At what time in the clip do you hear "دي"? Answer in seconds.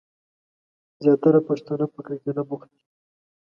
2.75-2.81